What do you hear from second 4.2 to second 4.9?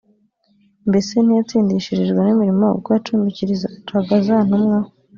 za ntumwa